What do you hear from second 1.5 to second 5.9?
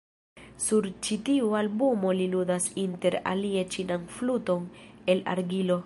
albumo li ludas inter alie ĉinan fluton el argilo.